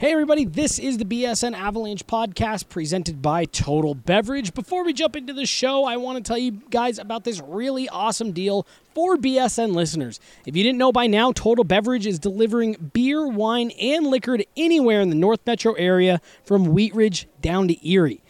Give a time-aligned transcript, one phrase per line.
[0.00, 4.54] Hey, everybody, this is the BSN Avalanche podcast presented by Total Beverage.
[4.54, 7.88] Before we jump into the show, I want to tell you guys about this really
[7.88, 8.64] awesome deal
[8.94, 10.20] for BSN listeners.
[10.46, 14.46] If you didn't know by now, Total Beverage is delivering beer, wine, and liquor to
[14.56, 18.22] anywhere in the North Metro area from Wheat Ridge down to Erie.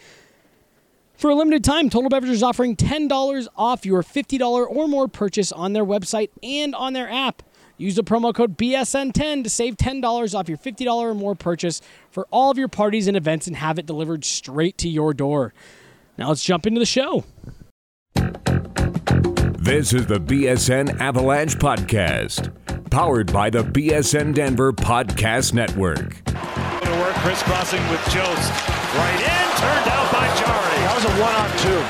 [1.19, 4.41] For a limited time, Total Beverage is offering $10 off your $50
[4.71, 7.43] or more purchase on their website and on their app.
[7.79, 11.81] Use the promo code BSN10 to save $10 off your $50 or more purchase
[12.11, 15.55] for all of your parties and events and have it delivered straight to your door.
[16.19, 17.25] Now let's jump into the show.
[18.17, 22.51] This is the BSN Avalanche Podcast,
[22.91, 26.25] powered by the BSN Denver Podcast Network.
[26.25, 26.37] Going
[26.83, 28.51] to work, crisscrossing with Jost.
[28.97, 30.79] Right in, turned out by Jari.
[30.83, 31.81] That was a one on two.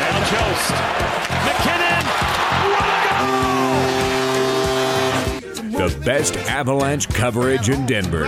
[0.00, 0.70] Now Jost.
[1.44, 1.79] MacKinnon.
[5.80, 8.26] The best Avalanche coverage in Denver.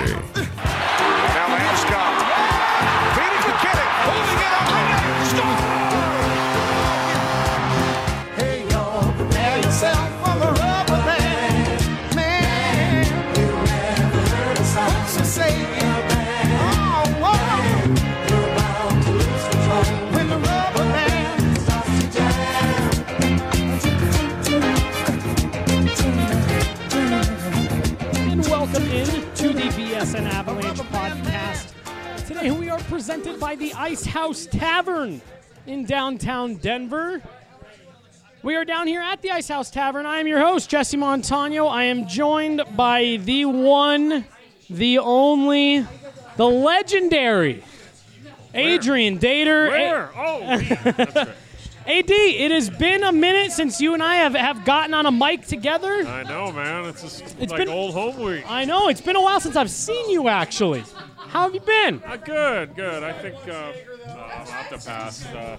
[33.83, 35.21] Ice House Tavern
[35.67, 37.21] in downtown Denver.
[38.45, 40.07] We are down here at the Ice House Tavern.
[40.07, 41.67] I am your host, Jesse Montano.
[41.67, 44.25] I am joined by the one,
[44.71, 45.85] the only,
[46.37, 47.65] the legendary
[48.55, 49.69] Adrian Dater.
[49.69, 50.11] Where?
[50.17, 51.33] Oh.
[51.85, 51.99] Right.
[51.99, 55.11] AD, it has been a minute since you and I have, have gotten on a
[55.11, 56.07] mic together.
[56.07, 56.85] I know, man.
[56.85, 58.45] It's just It's like been- old home week.
[58.49, 60.85] I know, it's been a while since I've seen you actually.
[61.33, 62.03] How have you been?
[62.05, 63.03] Uh, good, good.
[63.03, 63.73] I think uh, uh,
[64.07, 65.25] I'll have to pass.
[65.25, 65.57] Uh,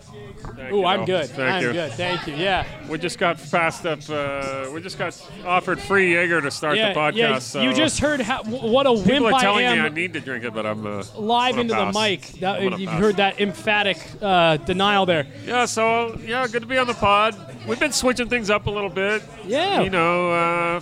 [0.72, 1.25] Ooh, I'm good.
[1.31, 1.72] Thank I'm you.
[1.73, 1.91] good.
[1.94, 2.35] Thank you.
[2.35, 2.63] Yeah.
[2.88, 4.07] We just got passed up.
[4.07, 7.16] Uh, we just got offered free Jaeger to start Yeah, the podcast.
[7.16, 7.39] yeah.
[7.39, 9.89] so you just heard how, what a wimp people are I telling am me I
[9.89, 12.22] need to drink it, but I'm uh, live I'm into gonna the mic.
[12.39, 13.00] That, you've pass.
[13.00, 15.25] heard that emphatic uh, denial there.
[15.44, 17.35] Yeah, so yeah, good to be on the pod.
[17.67, 19.23] We've been switching things up a little bit.
[19.44, 19.81] Yeah.
[19.81, 20.81] You know, uh,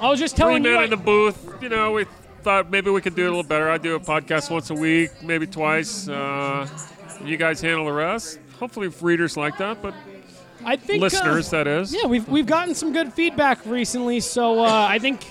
[0.00, 0.70] I was just three telling you.
[0.70, 1.48] men I- in the booth.
[1.60, 2.06] You know, we
[2.42, 3.70] thought maybe we could do it a little better.
[3.70, 6.08] I do a podcast once a week, maybe twice.
[6.08, 6.66] Uh,
[7.24, 8.38] you guys handle the rest.
[8.58, 9.94] Hopefully, readers like that, but
[10.64, 11.94] I think uh, listeners, that is.
[11.94, 15.24] Yeah, we've we've gotten some good feedback recently, so uh, I think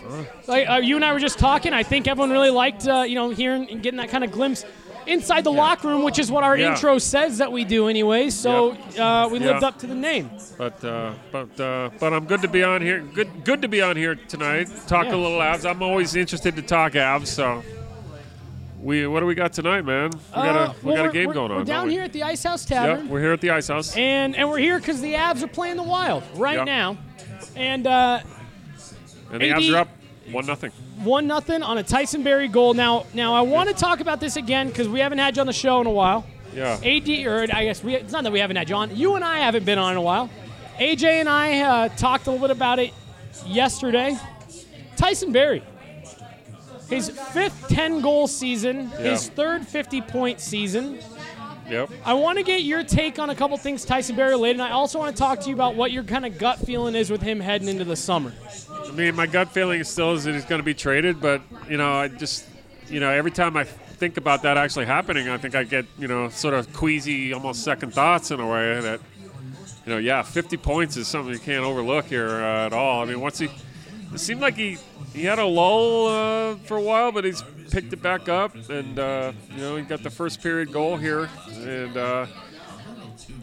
[0.47, 1.73] like, uh, you and I were just talking.
[1.73, 4.65] I think everyone really liked uh, you know hearing and getting that kind of glimpse
[5.09, 6.71] inside the locker room, which is what our Yeah.
[6.71, 8.29] intro says that we do anyway.
[8.29, 10.29] So uh, we lived up to the name.
[10.57, 12.99] But uh, but uh, but I'm good to be on here.
[13.01, 14.69] Good good to be on here tonight.
[14.87, 15.15] Talk Yeah.
[15.15, 15.69] a little Avs.
[15.69, 17.27] I'm always interested to talk Avs.
[17.27, 17.63] So
[18.81, 20.11] we what do we got tonight, man?
[20.11, 21.57] We got Uh, a we well, got a game going on.
[21.59, 21.93] We're down we?
[21.93, 23.09] here at the Ice House Yeah, Tavern.
[23.09, 23.95] we're here at the Ice House.
[23.97, 26.63] and and we're here because the Avs are playing the Wild right Yeah.
[26.63, 26.97] now,
[27.55, 28.19] and uh,
[29.31, 29.89] And the AD Avs are up
[30.31, 30.72] one nothing.
[31.03, 32.73] one nothing on a Tyson Barrie goal.
[32.73, 35.47] Now now I want to talk about this again because we haven't had you on
[35.47, 36.25] the show in a while.
[36.53, 36.79] Yeah.
[36.84, 38.95] AD or I guess we, it's not that we haven't had you on.
[38.95, 40.29] You and I haven't been on in a while.
[40.79, 42.94] AJ and I uh, talked a little bit about it
[43.45, 44.18] yesterday.
[44.95, 45.63] Tyson Barrie.
[46.89, 51.00] His fifth 10 goal season, his third 50 point season.
[51.69, 51.90] Yep.
[52.03, 54.59] I want to get your take on a couple things Tyson Barrie related.
[54.59, 56.96] And I also want to talk to you about what your kind of gut feeling
[56.96, 58.34] is with him heading into the summer.
[58.69, 61.41] I mean, my gut feeling is still is that he's going to be traded, but
[61.69, 62.46] you know, I just,
[62.90, 63.66] you know, every time I
[64.00, 67.63] think about that actually happening, I think I get, you know, sort of queasy, almost
[67.63, 69.00] second thoughts in a way that,
[69.86, 73.01] you know, yeah, 50 points is something you can't overlook here uh, at all.
[73.01, 73.50] I mean, once he,
[74.13, 74.78] it seemed like he
[75.13, 78.97] he had a lull uh, for a while, but he's picked it back up, and
[78.97, 81.30] uh, you know, he got the first period goal here,
[81.65, 82.25] and uh,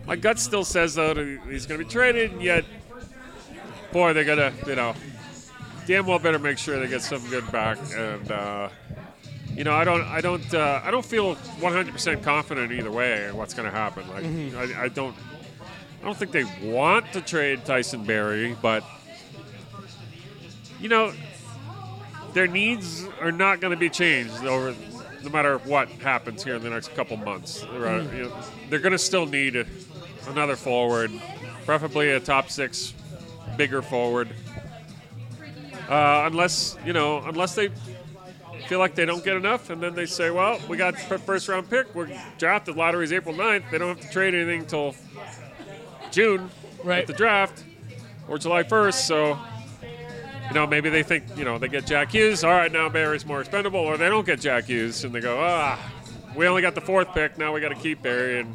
[0.07, 2.65] my gut still says though that he's going to be traded, and yet,
[3.93, 4.95] boy, they're gonna, you know
[5.87, 7.79] damn well better make sure they get something good back.
[7.95, 8.69] And uh,
[9.55, 13.55] you know, I don't, I don't, uh, I don't feel 100% confident either way what's
[13.55, 14.07] going to happen.
[14.09, 15.17] Like, I, I don't,
[16.03, 18.85] I don't think they want to trade Tyson Barrie, but
[20.79, 21.13] you know,
[22.35, 24.75] their needs are not going to be changed over.
[25.27, 28.37] No matter what happens here in the next couple months, They're, uh, you know,
[28.71, 29.67] they're going to still need a,
[30.29, 31.11] another forward,
[31.65, 32.95] preferably a top six,
[33.57, 34.29] bigger forward.
[35.89, 37.71] Uh, unless you know, unless they
[38.69, 41.69] feel like they don't get enough, and then they say, "Well, we got first round
[41.69, 41.93] pick.
[41.93, 42.09] We're
[42.39, 42.77] drafted.
[42.77, 43.69] Lottery's April 9th.
[43.73, 44.95] They don't have to trade anything until
[46.13, 46.51] June
[46.85, 47.01] Right.
[47.01, 47.65] at the draft
[48.29, 49.37] or July 1st." So
[50.49, 52.45] you know, maybe they think, you know, they get Jack Hughes.
[52.45, 55.39] All right, now Barrie's more expendable, or they don't get Jack Hughes, and they go,
[55.41, 55.79] ah,
[56.35, 57.39] we only got the fourth pick.
[57.39, 58.55] Now we got to keep Barrie and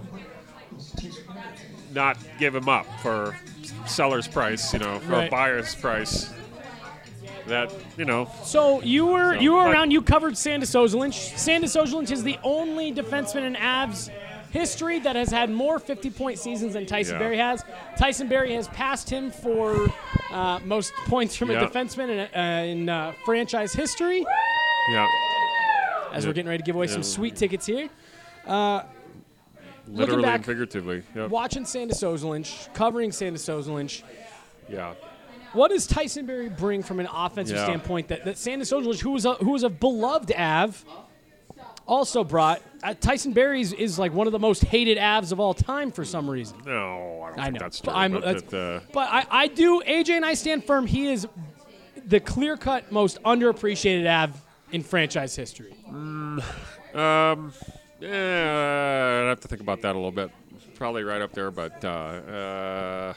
[1.93, 3.35] not give him up for
[3.85, 5.27] seller's price, you know, for Right.
[5.27, 6.31] a buyer's price.
[7.47, 9.89] That you know, So you were So, you were around.
[9.91, 11.37] You covered Sandis Ozolinsh.
[11.37, 14.11] Sandis Ozolinsh is the only defenseman in Avs
[14.51, 17.19] history that has had more 50-point seasons than Tyson Yeah.
[17.19, 17.63] Barrie has.
[17.97, 19.87] Tyson Barrie has passed him for
[20.31, 21.65] uh, most points from a Yeah.
[21.67, 24.25] defenseman in, uh, in uh, franchise history.
[24.91, 25.07] yeah,
[26.11, 27.89] As we're getting ready to give away some sweet tickets here.
[29.87, 31.03] literally back- and figuratively.
[31.15, 31.29] Yep.
[31.29, 34.03] Watching Sandis Ozolinsh, covering Sandis Ozolinsh.
[34.69, 34.93] Yeah.
[35.53, 37.65] What does Tyson Barrie bring from an offensive Yeah.
[37.65, 40.85] standpoint that, that Sandis Ozolinsh, who was a, who was a beloved Av,
[41.87, 42.61] also brought?
[42.83, 46.03] Uh, Tyson Barrie's is, like one of the most hated Avs of all time for
[46.05, 46.57] some reason.
[46.65, 47.59] No, I don't I think know.
[47.59, 47.95] that's but.
[47.95, 49.81] I'm- but that's- that, uh, But I, I do.
[49.85, 50.87] AJ and I stand firm.
[50.87, 51.27] He is
[52.07, 54.35] the clear cut most underappreciated Av
[54.71, 55.73] in franchise history.
[55.87, 56.41] Um,
[57.99, 60.31] yeah, I'd have to think about that a little bit.
[60.75, 63.13] Probably right up there, but uh, uh,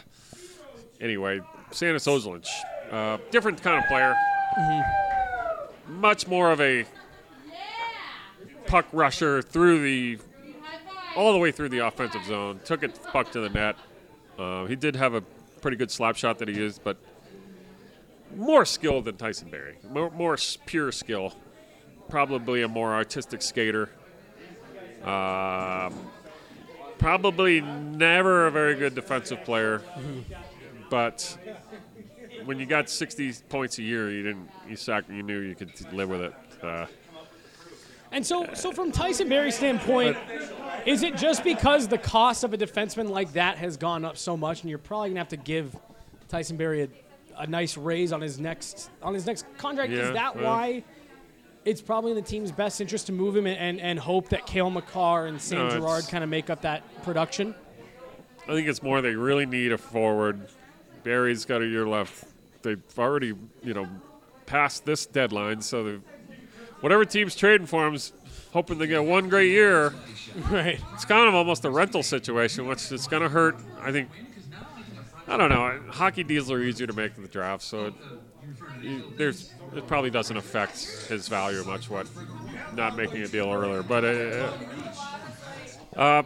[1.01, 1.41] anyway,
[1.71, 2.49] Sandis Ozolinsh,
[2.91, 4.15] uh, different kind of player.
[5.89, 6.85] Much more of a
[8.75, 10.19] puck rusher through the
[11.15, 12.59] all the way through the offensive zone.
[12.65, 13.77] Took it puck to the net.
[14.37, 15.21] Uh, he did have a
[15.61, 16.97] pretty good slap shot that he used, but
[18.35, 19.77] more skill than Tyson Barrie.
[19.89, 20.37] More, more
[20.67, 21.35] pure skill
[22.09, 23.91] probably a more artistic skater.
[25.05, 25.95] Um,
[26.99, 29.83] probably never a very good defensive player,
[30.91, 31.39] but
[32.45, 35.71] when you got 60 points a year, you didn't you sac- you knew you could
[35.93, 36.35] live with it.
[36.61, 36.87] Uh,
[38.15, 40.17] And so, so from Tyson Barrie's standpoint,
[40.87, 44.37] is it just because the cost of a defenseman like that has gone up so
[44.37, 45.75] much, and you're probably gonna have to give
[46.29, 46.89] Tyson Barrie a,
[47.37, 49.91] a nice raise on his next on his next contract?
[49.91, 50.45] Yeah, is that well.
[50.45, 50.85] why
[51.65, 54.47] it's probably in the team's best interest to move him and, and, and hope that
[54.47, 57.53] Cale Makar and Sam No, Girard kind of make up that production?
[58.45, 60.47] I think it's more they really need a forward.
[61.03, 62.27] Barrie's got a year left.
[62.63, 63.33] They've already,
[63.65, 63.89] you know,
[64.47, 66.03] passed this deadline, so they've-
[66.85, 68.13] whatever team's trading for him's
[68.53, 69.93] hoping they get one great year.
[70.51, 70.81] Right.
[70.95, 73.57] It's kind of almost a rental situation, which it's going to hurt.
[73.81, 74.09] I think.
[75.29, 75.81] I don't know.
[75.91, 77.95] Hockey deals are easier to make than the draft, so
[78.83, 81.89] it, there's it probably doesn't affect his value much.
[81.89, 82.09] What
[82.75, 84.53] not making a deal earlier, but uh,
[85.97, 86.23] uh,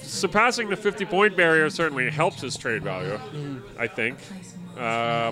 [0.00, 3.20] surpassing the 50 point barrier certainly helps his trade value.
[3.78, 4.18] I think.
[4.76, 5.30] Uh,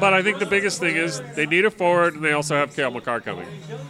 [0.00, 2.74] but I think the biggest thing is they need a forward, and they also have
[2.74, 3.46] Cale Makar coming,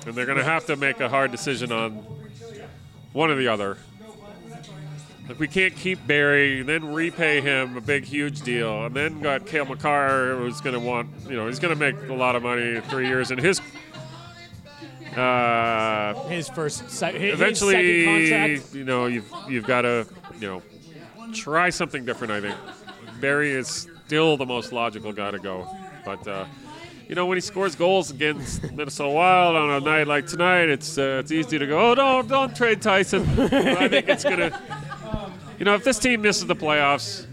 [0.06, 1.92] and they're going to have to make a hard decision on
[3.12, 3.76] one or the other.
[5.28, 9.46] Like we can't keep Barrie, then repay him a big, huge deal, and then got
[9.46, 12.42] Cale Makar, who's going to want, you know, he's going to make a lot of
[12.42, 13.60] money in three years, and his.
[15.16, 17.74] Uh, His first, se- his, eventually,
[18.04, 18.74] second contract.
[18.74, 20.06] you know, you've you've got to,
[20.40, 20.62] you know,
[21.32, 22.32] try something different.
[22.32, 22.56] I think
[23.20, 25.66] Barrie is still the most logical guy to go,
[26.04, 26.46] but uh,
[27.08, 30.98] you know, when he scores goals against Minnesota Wild on a night like tonight, it's
[30.98, 33.22] uh, it's easy to go, oh don't don't trade Tyson.
[33.38, 34.60] I think it's gonna,
[35.58, 37.26] you know, if this team misses the playoffs.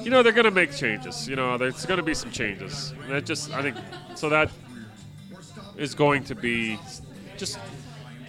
[0.00, 1.28] You know they're going to make changes.
[1.28, 2.94] You know there's going to be some changes.
[3.08, 3.76] That just I think
[4.14, 4.48] so that
[5.76, 6.78] is going to be
[7.36, 7.58] just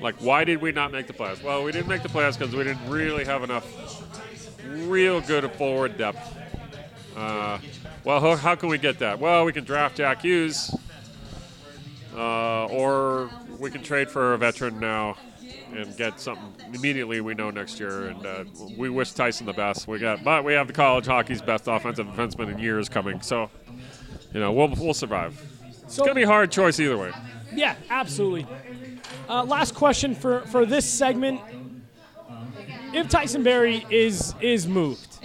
[0.01, 1.43] like, why did we not make the playoffs?
[1.43, 3.65] Well, we didn't make the playoffs because we didn't really have enough
[4.65, 6.19] real good forward depth.
[7.19, 7.59] Uh,
[8.05, 9.19] well, how, how can we get that?
[9.19, 10.73] Well, we can draft Jack Hughes,
[12.15, 15.17] uh, or we can trade for a veteran now
[15.73, 18.07] and get something immediately we know next year.
[18.07, 18.45] And uh,
[18.77, 19.85] we wish Tyson the best.
[19.87, 23.19] We got, but we have the college hockey's best offensive defenseman in years coming.
[23.21, 23.49] So,
[24.33, 25.39] you know, we'll we'll survive.
[25.83, 27.11] It's So- gonna be a hard choice either way.
[27.53, 28.47] Yeah, absolutely.
[29.27, 31.41] Uh, last question for, for this segment:
[32.93, 35.19] If Tyson Barrie is is moved,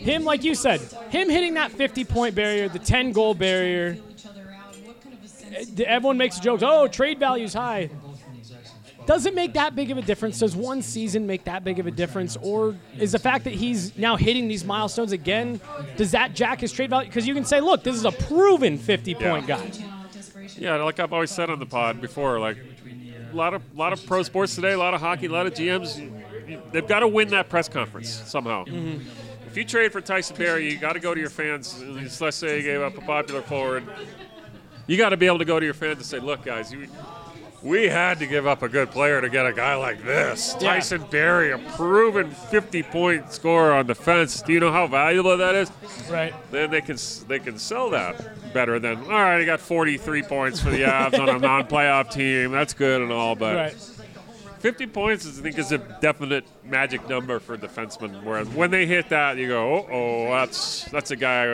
[0.00, 0.80] him like you said,
[1.10, 3.98] him hitting that 50 point barrier, the 10 goal barrier,
[5.52, 6.62] uh, everyone makes jokes.
[6.64, 7.90] Oh, trade value's high.
[9.06, 10.38] Does it make that big of a difference?
[10.38, 13.96] Does one season make that big of a difference, or is the fact that he's
[13.98, 15.60] now hitting these milestones again,
[15.96, 17.08] does that jack his trade value?
[17.08, 19.56] Because you can say, look, this is a proven 50 point Yeah.
[19.58, 19.70] guy.
[20.56, 22.58] Yeah, like I've always said on the pod before, like
[23.32, 25.54] a lot of lot of pro sports today, a lot of hockey, a lot of
[25.54, 26.12] GMs, you-
[26.46, 28.64] you- they've got to win that press conference somehow.
[28.66, 29.08] Mm-hmm.
[29.50, 31.82] If you trade for Tyson Barrie, you got to go to your fans.
[32.20, 33.84] Let's say you gave up a popular forward.
[34.86, 36.86] You got to be able to go to your fans and say, "Look, guys, you
[37.62, 40.56] we had to give up a good player to get a guy like this.
[40.60, 40.74] Yeah.
[40.74, 44.40] Tyson Barrie, a proven 50 point scorer on defense.
[44.40, 45.70] Do you know how valuable that is?
[46.08, 46.34] Right.
[46.50, 46.96] Then they can
[47.28, 49.40] they can sell that better than all right.
[49.40, 52.52] He got 43 points for the Avs on a non-playoff team.
[52.52, 53.90] That's good and all, but Right.
[54.60, 58.22] 50 points is, I think is a definite magic number for defensemen.
[58.22, 61.46] Whereas when they hit that, you go, oh, oh that's that's a guy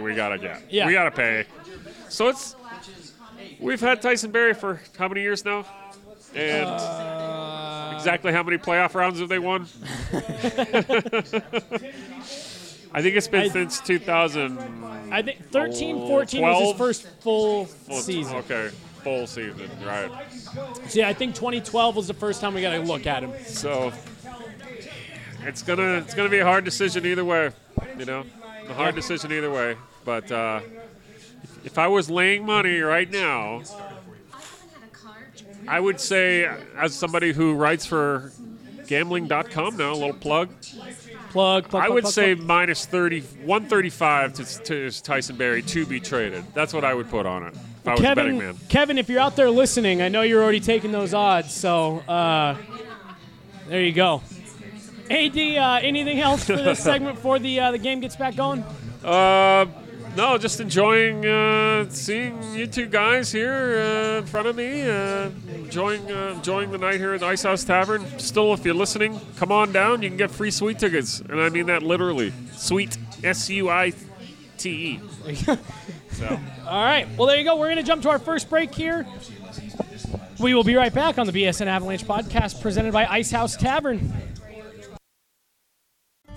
[0.00, 0.62] we, gotta get.
[0.70, 0.86] Yeah.
[0.86, 1.44] We gotta pay.
[2.08, 2.56] So it's
[3.60, 5.66] we've had Tyson Barrie for how many years now?
[6.34, 9.66] And Uh, exactly how many playoff rounds have they won?
[12.92, 14.58] I think it's been I- since 2000.
[15.12, 18.36] I think 13, 14 was his first full Well, season.
[18.36, 18.70] Okay,
[19.06, 20.10] full season, right?
[20.88, 23.32] So yeah, I think 2012 was the first time we got to look at him.
[23.44, 23.92] So
[25.44, 27.52] it's gonna it's gonna be a hard decision either way.
[27.96, 28.24] You know,
[28.68, 29.76] a hard decision either way.
[30.04, 30.60] But uh,
[31.64, 33.62] if I was laying money right now,
[35.68, 38.32] I would say, as somebody who writes for
[38.88, 40.50] gambling.com now, a little plug.
[41.36, 41.68] Plug.
[41.68, 42.46] plug I would plug, say plug.
[42.46, 46.44] minus 30, 135 to, to Tyson Barrie to be traded.
[46.54, 48.38] That's what I would put on it if I was a betting Kevin.
[48.38, 48.56] man.
[48.68, 51.52] Kevin, if you're out there listening, I know you're already taking those odds.
[51.52, 52.56] So uh,
[53.68, 54.22] there you go.
[55.10, 58.64] Ad, uh, anything else for this segment before the uh, the game gets back going?
[59.04, 59.66] Uh,
[60.16, 64.82] no, just enjoying uh, seeing you two guys here uh, in front of me.
[64.82, 68.04] Uh, enjoying uh, enjoying the night here at the Ice House Tavern.
[68.18, 70.02] Still, if you're listening, come on down.
[70.02, 72.32] You can get free sweet tickets, and I mean that literally.
[72.52, 73.92] Sweet, S U I
[74.58, 75.46] T E.
[76.12, 76.26] So
[76.66, 77.06] All right.
[77.18, 77.56] Well, there you go.
[77.56, 79.06] We're going to jump to our first break here.
[80.40, 84.14] We will be right back on the BSN Avalanche podcast presented by Ice House Tavern.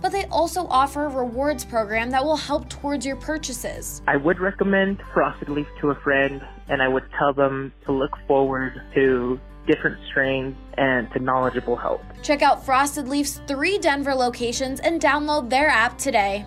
[0.00, 4.02] but they also offer a rewards program that will help towards your purchases.
[4.06, 8.12] I would recommend Frosted Leaf to a friend, and I would tell them to look
[8.26, 12.02] forward to different strains and to knowledgeable help.
[12.22, 16.46] Check out Frosted Leaf's three Denver locations and download their app today.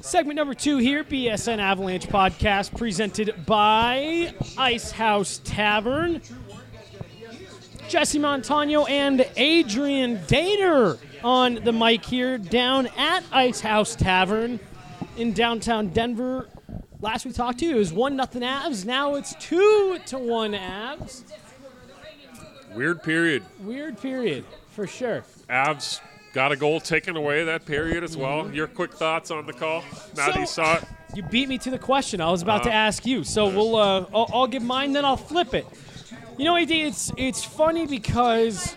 [0.00, 6.20] Segment number two here, BSN Avalanche podcast, presented by Ice House Tavern.
[7.88, 14.60] Jesse Montano and Adrian Dater on the mic here down at Ice House Tavern
[15.16, 16.48] in downtown Denver.
[17.00, 18.84] Last we talked to you, it was one nothing Avs.
[18.84, 21.24] Now it's two to one Avs.
[22.74, 23.42] weird period.
[23.60, 25.24] Weird period for sure.
[25.48, 26.00] Avs
[26.34, 28.50] got a goal taken away that period as well.
[28.52, 29.82] Your quick thoughts on the call
[30.16, 30.84] now that you So- saw it.
[31.14, 32.20] You beat me to the question.
[32.20, 33.76] I was about to ask you, so we'll.
[33.76, 35.64] Uh, I'll, I'll give mine, then I'll flip it.
[36.36, 38.74] You know, AD, it's it's funny because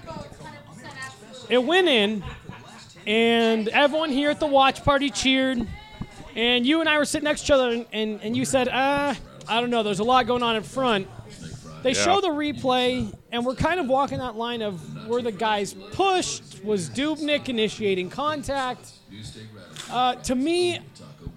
[1.50, 2.24] it went in,
[3.08, 5.66] and everyone here at the watch party cheered,
[6.36, 8.68] and you and I were sitting next to each other, and, and, and you said,
[8.68, 9.16] uh,
[9.48, 11.08] I don't know, there's a lot going on in front.
[11.84, 12.04] They Yeah.
[12.04, 16.64] show the replay, and we're kind of walking that line of were the guys pushed?
[16.66, 18.90] Was Dubnyk initiating contact?
[19.90, 20.80] Uh, to me,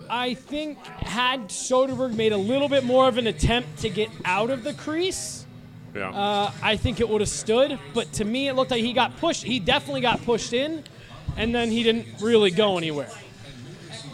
[0.09, 4.50] I think had Soderberg made a little bit more of an attempt to get out
[4.50, 5.47] of the crease,
[5.95, 6.11] Yeah.
[6.11, 7.79] uh, I think it would have stood.
[7.95, 9.45] But to me, it looked like he got pushed.
[9.45, 10.83] He definitely got pushed in,
[11.40, 13.11] and then he didn't really go anywhere.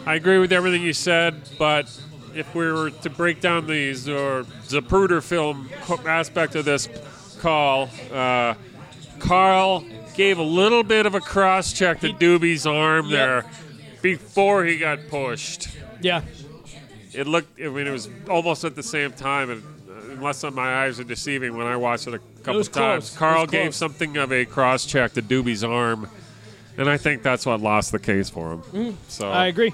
[0.05, 1.85] I agree with everything you said, but
[2.33, 5.69] if we were to break down the or Zapruder film
[6.05, 6.87] aspect of this
[7.39, 8.53] call, uh,
[9.19, 9.83] Carl
[10.15, 13.45] gave a little bit of a cross check to Doobie's arm there
[14.01, 15.67] before he got pushed.
[16.01, 16.21] Yeah,
[17.13, 20.85] It looked, I mean, it was almost at the same time, and uh, unless my
[20.85, 23.09] eyes are deceiving when I watched it a couple of times.
[23.09, 23.17] close.
[23.17, 26.07] Carl gave something of a cross check to Doobie's arm,
[26.77, 28.97] and I think that's what lost the case for him.
[29.07, 29.31] So, Mm.
[29.33, 29.73] I agree.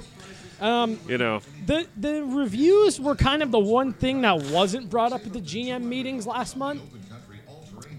[1.07, 5.25] you know, The the reviews were kind of the one thing that wasn't brought up
[5.25, 6.81] at the GM meetings last month.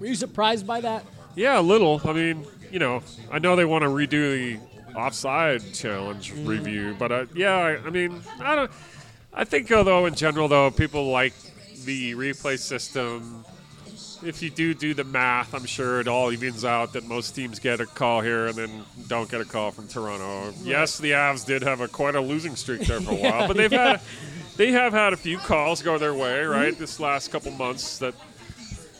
[0.01, 1.05] Were you surprised by that?
[1.37, 2.01] Yeah, a little.
[2.05, 6.47] I mean, you know, I know they want to redo the offside challenge Mm-hmm.
[6.47, 8.71] review, but uh, yeah, I, I mean, I don't.
[9.33, 11.35] I think although in general though people like
[11.85, 13.45] the replay system.
[14.25, 17.59] If you do do the math, I'm sure it all evens out that most teams
[17.59, 20.55] get a call here and then don't get a call from Toronto.
[20.63, 23.57] Yes, the Avs did have a quite a losing streak there for a while, but
[23.57, 24.01] they've had
[24.57, 26.77] they have had a few calls go their way, right?
[26.79, 28.15] This last couple months that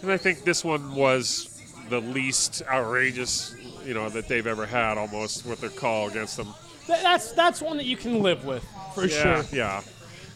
[0.03, 1.49] And I think this one was
[1.89, 3.55] the least outrageous,
[3.85, 6.49] you know, that they've ever had almost with their call against them.
[6.87, 8.65] Th- that's that's one that you can live with
[8.95, 9.57] for Yeah, sure.
[9.57, 9.83] yeah.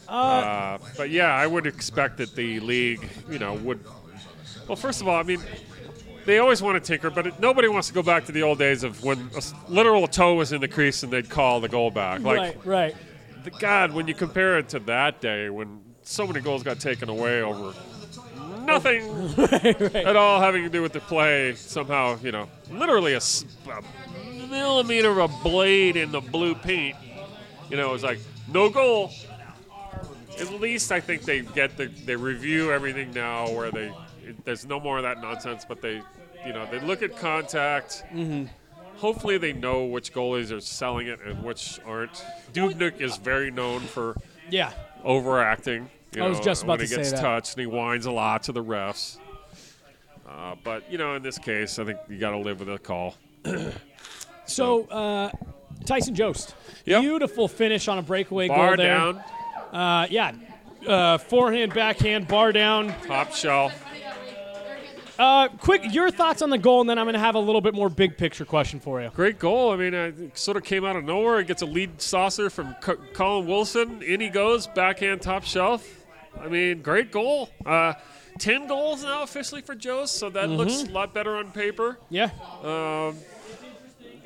[0.09, 3.85] Uh, but yeah, I would expect that the league, you know, would.
[4.69, 5.43] Well, first of all, I mean,
[6.27, 8.59] they always want to tinker, but it, nobody wants to go back to the old
[8.59, 11.91] days of when a literal toe was in the crease and they'd call the goal
[11.91, 12.21] back.
[12.21, 12.97] Like, right, right.
[13.45, 17.09] the, God, when you compare it to that day when so many goals got taken
[17.09, 17.75] away over
[18.69, 19.03] nothing
[19.95, 23.21] at all having to do with the play, somehow, you know, literally a
[24.51, 26.97] millimeter of a blade in the blue paint,
[27.71, 28.21] you know, it was like,
[28.53, 29.11] no goal.
[30.39, 33.93] At least I think they get the, they review everything now where they,
[34.29, 36.03] it, there's no more of that nonsense, but they,
[36.47, 38.05] you know, they look at contact.
[38.97, 42.25] Hopefully they know which goalies are selling it and which aren't.
[42.53, 44.17] Dubnyk is very known for
[44.51, 44.73] Yeah.
[45.05, 45.89] overacting.
[46.17, 47.21] You I was just about when to he gets say that.
[47.23, 49.19] touched and he whines a lot to the refs.
[50.29, 52.79] Uh, but you know, in this case, I think you got to live with a
[52.79, 53.15] call.
[54.45, 55.31] So uh,
[55.85, 56.55] Tyson Jost,
[56.87, 57.03] Yep.
[57.03, 58.87] beautiful finish on a breakaway Bar goal there.
[58.97, 59.25] down,
[59.73, 60.33] Uh, yeah,
[60.87, 62.95] uh, forehand, backhand, bar down.
[63.07, 63.75] top shelf.
[65.19, 67.61] Uh, quick, your thoughts on the goal, and then I'm going to have a little
[67.61, 69.11] bit more big picture question for you.
[69.15, 69.73] Great goal.
[69.73, 71.41] I mean, it sort of came out of nowhere.
[71.41, 74.01] It gets a lead saucer from C- Colin Wilson.
[74.03, 75.85] In he goes, backhand top shelf.
[76.41, 77.49] I mean, great goal.
[77.67, 77.95] Uh,
[78.39, 80.91] Ten goals now officially for Jost, so that looks Mm-hmm.
[80.91, 81.99] a lot better on paper.
[82.09, 82.31] Yeah.
[82.63, 83.17] Um,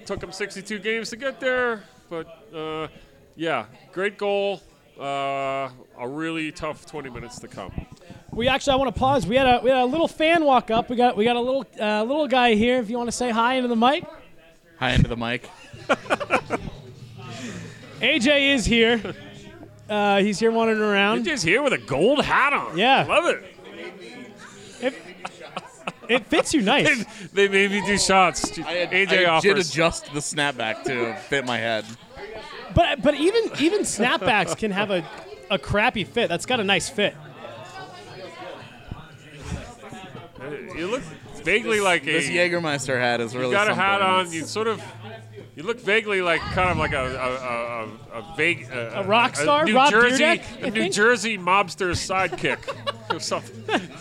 [0.05, 2.89] took him 62 games to get there, but uh,
[3.37, 4.61] yeah, great goal.
[4.99, 7.73] Uh, a really tough 20 minutes to come.
[8.31, 9.27] We actually, I want to pause.
[9.27, 10.89] We had a we had a little fan walk up.
[10.89, 12.79] We got we got a little uh, little guy here.
[12.79, 14.05] If you want to say hi into the mic,
[14.79, 15.49] High into the mic.
[18.01, 19.01] AJ is here.
[19.89, 21.25] Uh, he's here wandering around.
[21.25, 22.77] AJ's here with a gold hat on.
[22.77, 23.05] Yeah.
[23.09, 23.45] love it.
[24.81, 24.95] It,
[26.09, 27.05] it fits you nice.
[27.33, 28.59] They made me do shots.
[28.59, 31.85] I, AJ I did adjust the snapback to fit my head.
[32.75, 35.05] But but even even snapbacks can have a,
[35.51, 36.29] a crappy fit.
[36.29, 37.15] That's got a nice fit.
[40.77, 41.03] You look
[41.45, 42.13] vaguely like a.
[42.13, 43.85] This Jägermeister hat is really you got a something.
[43.85, 44.33] hat on.
[44.33, 44.83] You sort of.
[45.55, 49.05] You look vaguely like kind of like a a, a, a, a vague uh, a,
[49.05, 49.67] rock star?
[49.67, 50.95] New Rob Jersey, Dyrdek, a I New think?
[50.95, 52.59] Jersey mobster's sidekick
[53.15, 53.63] or something.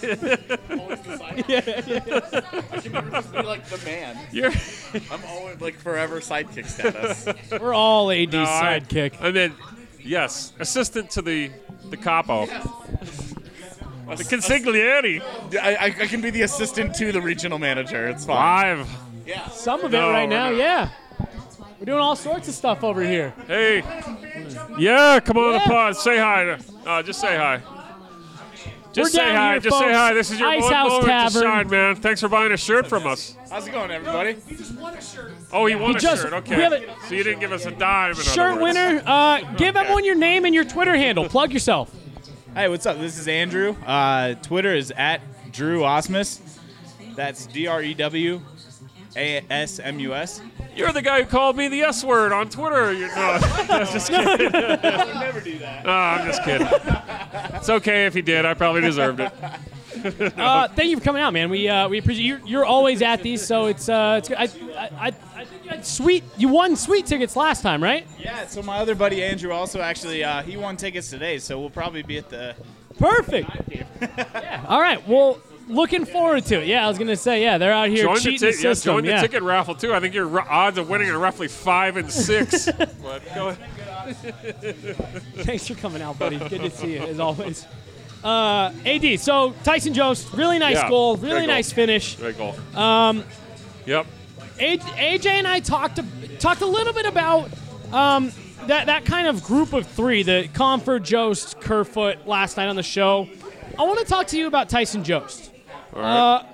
[2.71, 4.17] I can never just be like the man.
[4.31, 4.51] You're
[5.11, 7.27] I'm always like forever sidekick status.
[7.59, 9.21] We're all AD No, sidekick.
[9.21, 9.53] I mean,
[9.99, 11.51] yes, assistant to the
[11.89, 15.21] the capo, the consigliere,
[15.61, 18.07] I, I, I can be the assistant to the regional manager.
[18.07, 18.79] It's fine.
[18.79, 18.87] live.
[19.51, 20.57] Some of it right now, not.
[20.57, 20.89] yeah.
[21.81, 23.33] We're doing all sorts of stuff over here.
[23.47, 23.77] Hey,
[24.77, 25.63] yeah, come on Yeah.
[25.63, 25.95] the pod.
[25.97, 26.57] Say hi.
[26.85, 27.59] Uh, just say hi.
[28.93, 29.51] Just We're say hi.
[29.53, 30.13] here, just say hi.
[30.13, 31.41] This is your Ice House moment Tavern.
[31.41, 31.95] to shine, man.
[31.95, 33.35] Thanks for buying a shirt from us.
[33.49, 34.35] How's it going, everybody?
[35.51, 36.31] Oh, he won He a just- shirt.
[36.33, 36.61] we Okay.
[36.61, 38.11] have a- so you didn't give us a dime.
[38.11, 38.61] in other Shirt words.
[38.61, 41.27] winner, uh, give everyone your name and your Twitter handle.
[41.29, 41.89] Plug yourself.
[42.53, 42.99] Hey, what's up?
[42.99, 43.75] This is Andrew.
[43.87, 46.41] Uh, Twitter is at Drew Asmus.
[47.15, 48.39] That's D R E W
[49.15, 50.41] A S M U S.
[50.81, 52.91] You're the guy who called me the S word on Twitter.
[52.91, 53.21] You're, no,
[53.69, 54.51] I'm just kidding.
[54.51, 55.85] Never do that.
[55.85, 56.67] No, I'm just kidding.
[57.55, 58.45] It's okay if he did.
[58.47, 59.31] I probably deserved it.
[60.35, 61.51] Uh, thank you for coming out, man.
[61.51, 62.39] We uh, we appreciate you.
[62.47, 64.39] You're always at these, so it's uh, it's good.
[64.39, 66.23] I, I, I, I think you had sweet.
[66.35, 68.07] You won sweet tickets last time, right?
[68.17, 68.47] Yeah.
[68.47, 72.01] So my other buddy Andrew also actually uh, he won tickets today, so we'll probably
[72.01, 72.55] be at the.
[72.97, 73.51] Perfect.
[74.01, 74.65] yeah.
[74.67, 75.07] All right.
[75.07, 75.39] Well,
[75.71, 76.67] looking forward to it.
[76.67, 78.73] Yeah, I was gonna say, yeah, they're out here Join the, cheating ti- the yeah,
[78.73, 78.93] system.
[78.95, 79.21] join the yeah.
[79.21, 79.93] ticket raffle too.
[79.93, 82.65] I think your ru- odds of winning are roughly five and six.
[83.01, 84.15] but go ahead.
[85.37, 86.37] Thanks for coming out, buddy.
[86.37, 87.65] Good to see you as always.
[88.23, 89.19] Uh, AD.
[89.19, 91.47] So Tyson Jost, really nice Yeah, goal, really goal.
[91.47, 92.15] nice finish.
[92.17, 92.55] Great goal.
[92.75, 93.23] Um.
[93.85, 94.05] Yep.
[94.59, 95.99] A- AJ and I talked
[96.39, 97.49] talked a little bit about
[97.91, 98.31] um,
[98.67, 102.83] that that kind of group of three, the Compher, Jost, Kerfoot, last night on the
[102.83, 103.27] show.
[103.79, 105.50] I want to talk to you about Tyson Jost.
[105.93, 106.45] Right.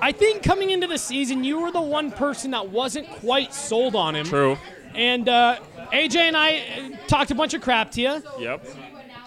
[0.00, 3.96] I think coming into the season, you were the one person that wasn't quite sold
[3.96, 4.26] on him.
[4.26, 4.58] True.
[4.94, 5.58] And uh,
[5.92, 8.22] AJ and I uh, talked a bunch of crap to you.
[8.38, 8.66] Yep.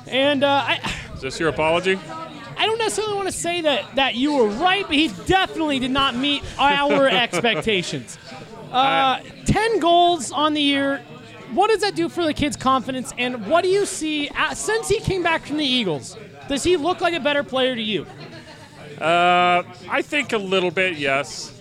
[0.06, 2.00] And uh, I, Is this your apology?
[2.58, 5.92] I don't necessarily want to say that, that you were right, but he definitely did
[5.92, 8.18] not meet our expectations.
[8.72, 11.04] Uh, 10 goals on the year.
[11.54, 13.14] What does that do for the kid's confidence?
[13.18, 16.18] And what do you see uh, since he came back from the Eagles?
[16.50, 18.06] Does he look like a better player to you?
[19.00, 20.98] Uh, I think a little bit.
[20.98, 21.54] Yes.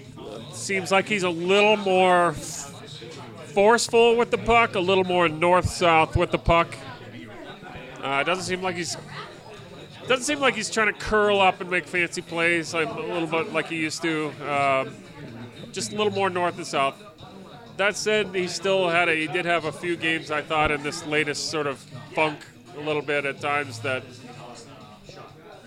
[0.52, 6.30] Seems like he's a little more forceful with the puck, a little more north-south with
[6.30, 6.74] the puck.
[8.02, 8.96] Uh, it doesn't seem like he's
[10.06, 13.26] doesn't seem like he's trying to curl up and make fancy plays like, a little
[13.26, 14.30] bit like he used to.
[14.48, 14.94] Um,
[15.72, 16.94] just a little more north and south.
[17.76, 20.82] That said, he still had a he did have a few games I thought in
[20.82, 21.78] this latest sort of
[22.14, 22.38] funk
[22.76, 24.02] a little bit at times that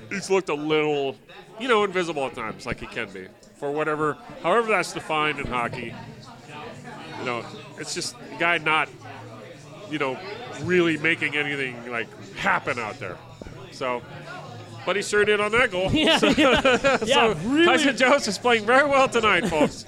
[0.09, 1.15] he's looked a little,
[1.59, 5.47] you know, invisible at times, like he can be for whatever, however that's defined in
[5.47, 5.93] hockey.
[7.19, 7.45] You know,
[7.77, 8.87] it's just a guy not,
[9.91, 10.17] you know,
[10.63, 13.17] really making anything like happen out there.
[13.71, 14.01] So,
[14.85, 15.89] but he sure did on that goal.
[15.93, 19.85] Yeah, yeah, yeah, really, Tyson Jones is playing very well tonight, folks.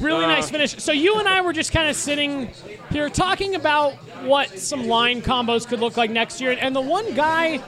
[0.00, 0.76] really uh, nice finish.
[0.82, 2.50] So you and I were just kind of sitting
[2.90, 3.92] here talking about
[4.24, 7.60] what some line combos could look like next year, and the one guy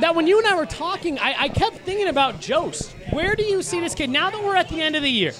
[0.00, 2.94] that when you and I were talking, I, I kept thinking about Jost.
[3.10, 5.32] Where do you see this kid now that we're at the end of the year,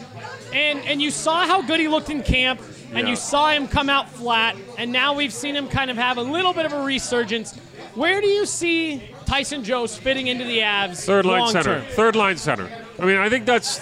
[0.53, 2.61] and and you saw how good he looked in camp,
[2.93, 3.09] and Yeah.
[3.11, 6.23] you saw him come out flat, and now we've seen him kind of have a
[6.23, 7.55] little bit of a resurgence.
[7.95, 11.81] Where do you see Tyson Jost fitting into the Avs Third line center.
[11.81, 11.85] term?
[11.93, 12.71] Third line center.
[12.99, 13.81] I mean, I think that's,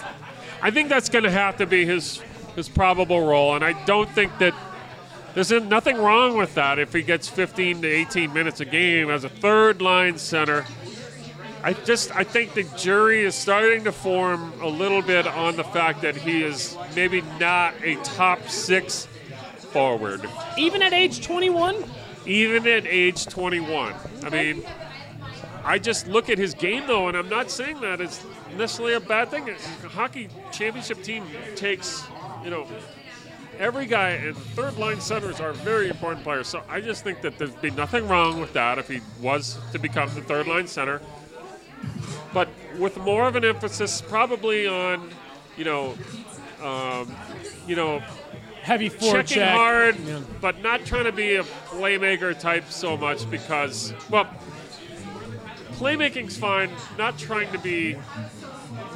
[0.63, 2.21] I think that's going to have to be his
[2.57, 4.55] his probable role, and I don't think that
[5.35, 9.25] there's nothing wrong with that if he gets 15 to 18 minutes a game as
[9.25, 10.65] a third line center.
[11.63, 15.65] I just I think the jury is starting to form a little bit on the
[15.65, 19.07] fact that he is maybe not a top six
[19.73, 21.85] forward, Even at age 21.
[22.27, 23.95] even at age 21.
[24.23, 24.63] I mean,
[25.65, 28.23] I just look at his game though, and I'm not saying that it's
[28.57, 29.49] necessarily a bad thing.
[29.49, 31.25] A hockey championship team
[31.57, 32.05] takes,
[32.45, 32.67] you know,
[33.59, 36.49] every guy, and third line centers are very important players.
[36.49, 39.79] So I just think that there'd be nothing wrong with that if he was to
[39.79, 41.01] become the third line center.
[42.33, 45.11] But with more of an emphasis, probably on,
[45.57, 45.97] you know,
[46.63, 47.15] um,
[47.67, 48.03] you know,
[48.63, 49.27] Heavy forecheck.
[49.27, 49.97] checking hard,
[50.41, 54.27] but not trying to be a playmaker type so much because, well,
[55.73, 56.71] playmaking's fine.
[56.97, 57.95] Not trying to be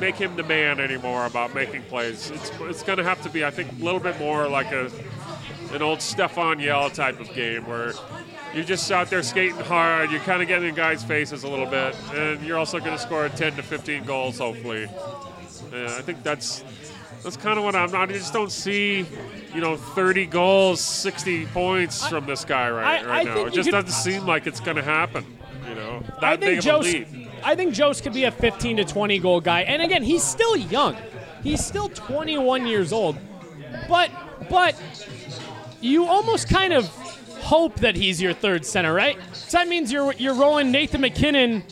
[0.01, 2.31] make him the man anymore about making plays.
[2.31, 4.91] It's it's going to have to be, I think, a little bit more like a
[5.73, 7.93] an old Stephane Yelle type of game where
[8.55, 10.11] you're just out there skating hard.
[10.11, 12.99] You're kind of getting in guys' faces a little bit, and you're also going to
[12.99, 14.89] score 10 to 15 goals, hopefully.
[15.73, 16.65] And I think that's
[17.23, 17.95] that's kind of what I'm.
[17.95, 19.05] I just don't see,
[19.55, 23.45] you know, 30 goals, 60 points from this guy right, I- right I now.
[23.47, 25.27] It just could- doesn't seem like it's going to happen.
[25.69, 26.93] You know, that I big think of a Jost.
[26.95, 27.28] lead.
[27.43, 29.63] I think Jost could be a 15 to 20 goal guy.
[29.63, 30.97] And again, he's still young.
[31.43, 33.17] He's still 21 years old.
[33.89, 34.11] But
[34.51, 34.81] but
[35.81, 36.87] you almost kind of
[37.41, 39.17] hope that he's your third center, right?
[39.33, 41.65] So that means you're you're rolling Nathan MacKinnon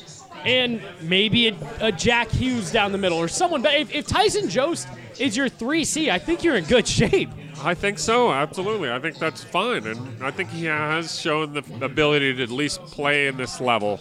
[0.44, 3.62] and maybe a, a Jack Hughes down the middle or someone.
[3.62, 7.30] But if, if Tyson Jost is your 3C, I think you're in good shape.
[7.62, 8.92] I think so, absolutely.
[8.92, 12.80] I think that's fine, and I think he has shown the ability to at least
[12.82, 13.98] play in this level.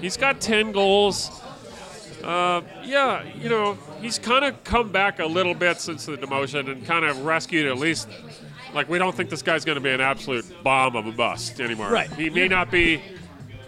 [0.00, 1.30] He's got 10 goals.
[2.22, 6.70] Uh, yeah, you know, he's kind of come back a little bit since the demotion
[6.70, 8.08] and kind of rescued at least.
[8.74, 11.60] Like, we don't think this guy's going to be an absolute bomb of a bust
[11.60, 11.90] anymore.
[11.90, 12.10] Right.
[12.12, 13.00] He may not be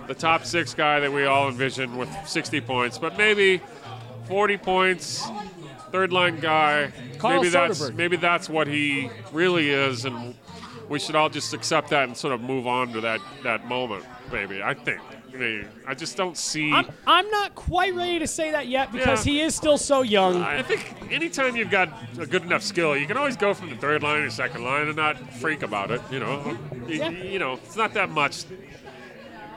[0.07, 3.63] the top six guy that we all envision with 60 points, but maybe
[4.27, 5.25] 40 points,
[5.93, 6.93] third line guy.
[7.19, 10.35] Carl maybe that's maybe that's what he really is, and
[10.89, 14.05] we should all just accept that and sort of move on to that that moment.
[14.33, 15.01] Maybe I think.
[15.39, 16.73] I, I just don't see.
[16.73, 19.33] I'm, I'm not quite ready to say that yet because Yeah.
[19.33, 20.43] he is still so young.
[20.43, 21.89] I think anytime you've got
[22.19, 24.87] a good enough skill, you can always go from the third line or second line
[24.89, 26.01] and not freak about it.
[26.11, 27.11] You know, you, Yeah.
[27.11, 28.45] you know, it's not that much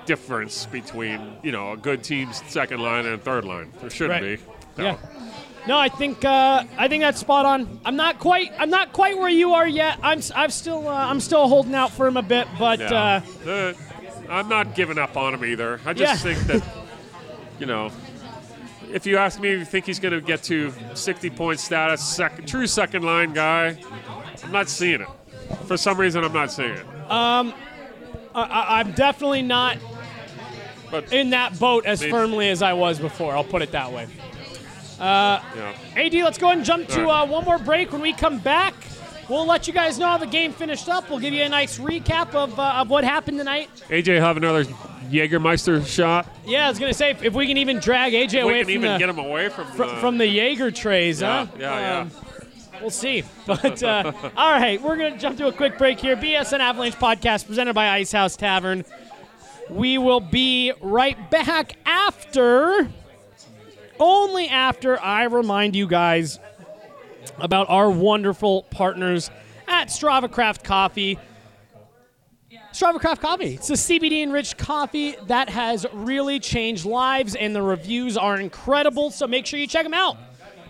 [0.06, 3.72] difference between you know a good team's second line and third line.
[3.80, 4.40] There shouldn't Right.
[4.78, 4.82] be.
[4.82, 4.84] No.
[4.90, 4.98] Yeah.
[5.66, 7.80] No, I think uh, I think that's spot on.
[7.86, 9.98] I'm not quite I'm not quite where you are yet.
[10.04, 13.22] I'm s- I'm still uh, I'm still holding out for him a bit, but uh,
[13.48, 13.74] Uh,
[14.30, 15.80] I'm not giving up on him either.
[15.86, 16.34] I just Yeah.
[16.34, 16.64] think that,
[17.60, 17.92] you know,
[18.92, 22.04] if you ask me if you think he's going to get to 60 point status,
[22.04, 23.78] second, true second line guy,
[24.44, 25.08] I'm not seeing it.
[25.66, 26.86] For some reason, I'm not seeing it.
[27.10, 27.54] I,
[28.36, 29.78] I, I'm definitely not
[30.90, 33.36] But in that boat as Maybe- firmly as I was before.
[33.36, 34.08] I'll put it that way.
[35.00, 35.74] yeah.
[35.96, 37.22] AD, let's go ahead and jump to All right.
[37.24, 37.92] uh, one more break.
[37.92, 38.74] When we come back,
[39.30, 41.10] we'll let you guys know how the game finished up.
[41.10, 43.70] We'll give you a nice recap of, uh, of what happened tonight.
[43.90, 44.66] AJ have another
[45.10, 46.28] Jägermeister shot.
[46.46, 48.64] Yeah, I was gonna say if, if we can even drag AJ we away can
[48.66, 51.52] from even the get him away from fr- uh, from the Jaeger trays, yeah, huh?
[51.60, 52.00] yeah, yeah.
[52.00, 52.12] Um,
[52.82, 53.24] We'll see.
[53.46, 56.18] But uh, all right, we're going to jump to a quick break here.
[56.18, 58.84] BSN Avalanche podcast presented by Ice House Tavern.
[59.70, 62.90] We will be right back after,
[64.00, 66.40] only after I remind you guys
[67.38, 69.30] about our wonderful partners
[69.68, 71.18] at Strava Craft Coffee.
[72.72, 73.54] Strava Craft Coffee.
[73.56, 79.12] It's a CBD enriched coffee that has really changed lives, and the reviews are incredible.
[79.12, 80.18] So make sure you check them out.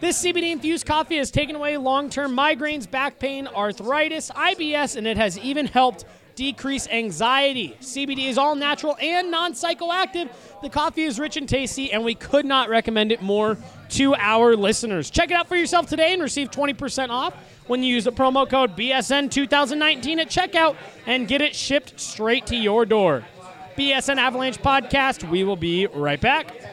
[0.02, 5.08] This CBD infused coffee has taken away long term migraines, back pain, arthritis, IBS, and
[5.08, 6.04] it has even helped
[6.36, 7.78] decrease anxiety.
[7.82, 10.30] CBD is all natural and non psychoactive.
[10.62, 13.58] The coffee is rich and tasty, and we could not recommend it more
[13.90, 15.10] to our listeners.
[15.10, 17.36] Check it out for yourself today and receive 20% off
[17.68, 22.56] when you use the promo code BSN2019 at checkout and get it shipped straight to
[22.56, 23.24] your door.
[23.78, 25.30] BSN Avalanche Podcast.
[25.30, 26.73] We will be right back.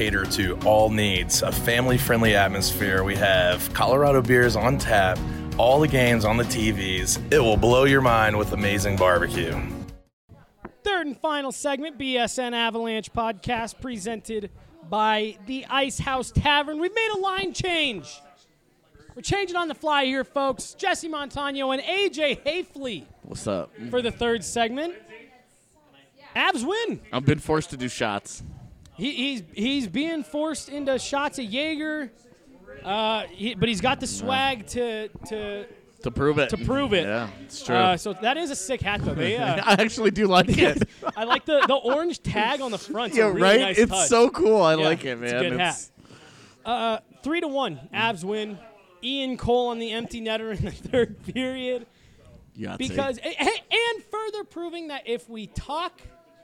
[0.00, 1.42] cater to all needs.
[1.42, 3.04] A family-friendly atmosphere.
[3.04, 5.18] We have Colorado beers on tap,
[5.58, 7.20] all the games on the TVs.
[7.30, 9.52] It will blow your mind with amazing barbecue.
[10.82, 14.50] Third and final segment, BSN Avalanche podcast presented
[14.88, 16.80] by the Ice House Tavern.
[16.80, 18.22] We've made a line change.
[19.14, 20.72] We're changing on the fly here, folks.
[20.72, 23.70] Jesse Montano and AJ Haefele What's up?
[23.90, 24.94] for the third segment.
[26.34, 27.02] Avs win.
[27.12, 28.42] I've been forced to do shots.
[29.00, 32.12] He, he's he's being forced into shots of Jaeger,
[32.84, 35.66] uh, he, but he's got the swag to to
[36.02, 36.50] To prove it.
[36.50, 37.04] to prove it.
[37.06, 37.74] Yeah, it's true.
[37.76, 39.14] Uh, so that is a sick hat, though.
[39.14, 40.82] They, uh, I actually do like it.
[41.16, 43.14] I like the, the orange tag on the front.
[43.14, 43.60] yeah, really right?
[43.60, 44.08] Nice it's touch.
[44.08, 44.62] so cool.
[44.62, 45.24] I Yeah, like it, man.
[45.24, 45.90] It's a good It's- hat.
[46.62, 48.58] Uh, three to one, Avs win.
[49.02, 51.86] Ian Cole on the empty netter in the third period.
[52.58, 52.76] Yahtzee.
[52.76, 55.98] Because and and further proving that if we talk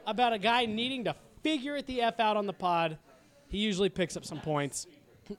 [0.07, 2.99] about a guy needing to figure it the f out on the pod,
[3.49, 4.87] he usually picks up some points.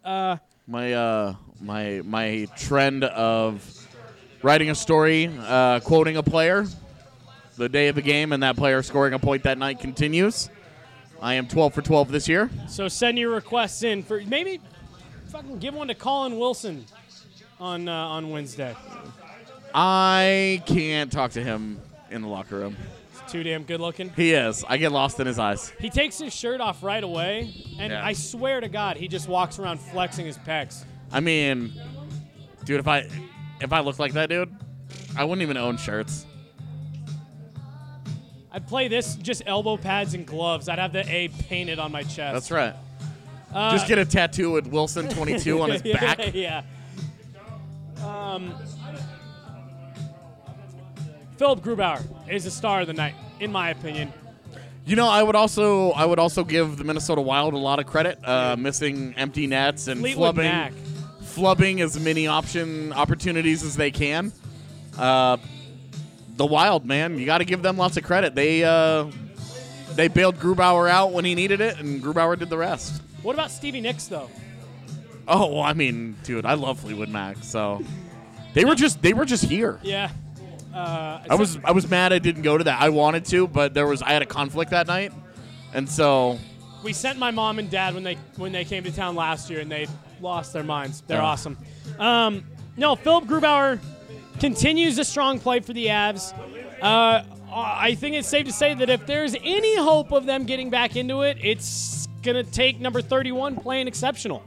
[0.03, 3.87] Uh, my uh my my trend of
[4.43, 6.65] writing a story, uh, quoting a player
[7.57, 10.49] the day of the game, and that player scoring a point that night continues.
[11.21, 12.49] I am 12 for 12 this year.
[12.67, 14.61] so send your requests in for maybe
[15.27, 16.85] fucking give one to Colin Wilson
[17.59, 18.75] on uh, on Wednesday.
[19.73, 21.79] I can't talk to him
[22.09, 22.77] in the locker room.
[23.27, 24.09] Too damn good looking.
[24.15, 24.63] He is.
[24.67, 25.71] I get lost in his eyes.
[25.79, 28.05] He takes his shirt off right away, and Yeah.
[28.05, 30.85] I swear to God, he just walks around flexing his pecs.
[31.11, 31.73] I mean,
[32.65, 33.07] dude, if I
[33.59, 34.53] if I looked like that, dude,
[35.17, 36.25] I wouldn't even own shirts.
[38.51, 40.67] I'd play this just elbow pads and gloves.
[40.69, 42.33] I'd have the A painted on my chest.
[42.33, 42.73] That's right.
[43.53, 46.33] Uh, Just get a tattoo with Wilson 22 on his back.
[46.33, 46.63] Yeah.
[48.03, 48.53] Um,
[51.37, 54.11] Philipp Grubauer is the star of the night, in my opinion.
[54.85, 57.85] You know, I would also I would also give the Minnesota Wild a lot of
[57.87, 60.73] credit, uh, missing empty nets and Fleetwood flubbing, Mac.
[61.21, 64.31] flubbing as many option opportunities as they can.
[64.97, 65.37] Uh,
[66.37, 68.33] the Wild man, you got to give them lots of credit.
[68.33, 69.07] They uh,
[69.95, 73.01] they bailed Grubauer out when he needed it, and Grubauer did the rest.
[73.23, 74.29] What about Stevie Nicks, though?
[75.27, 77.37] Oh, well, I mean, dude, I love Fleetwood Mac.
[77.43, 77.83] So
[78.53, 79.79] they were just they were just here.
[79.83, 80.11] Yeah.
[80.73, 82.81] Uh, I was I was mad I didn't go to that.
[82.81, 85.11] I wanted to, but there was I had a conflict that night,
[85.73, 86.37] and so
[86.83, 89.59] we sent my mom and dad when they when they came to town last year,
[89.61, 89.87] and they
[90.21, 91.01] lost their minds.
[91.07, 91.23] They're Yeah.
[91.25, 91.57] awesome.
[91.99, 92.43] Um,
[92.75, 93.79] no, Philipp Grubauer
[94.39, 96.33] continues a strong play for the Avs.
[96.81, 100.69] Uh, I think it's safe to say that if there's any hope of them getting
[100.69, 104.43] back into it, it's gonna take number 31 playing exceptional,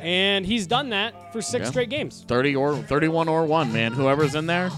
[0.00, 1.70] and he's done that for six Yeah.
[1.70, 2.24] straight games.
[2.26, 3.92] 30 or 31 or 1, man.
[3.92, 4.70] Whoever's in there,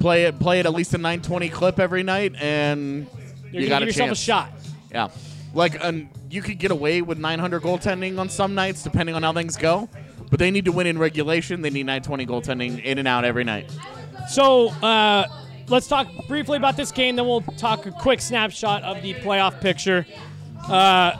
[0.00, 3.06] play it play it at least a 920 clip every night and
[3.52, 4.20] You're you got yourself chance.
[4.20, 4.52] a shot.
[4.90, 5.08] Yeah.
[5.54, 9.32] Like um, you could get away with 900 goaltending on some nights depending on how
[9.32, 9.88] things go,
[10.30, 11.62] but they need to win in regulation.
[11.62, 13.70] They need 920 goaltending in and out every night.
[14.28, 15.26] So uh,
[15.68, 19.60] let's talk briefly about this game, then we'll talk a quick snapshot of the playoff
[19.60, 20.06] picture.
[20.68, 21.16] Uh,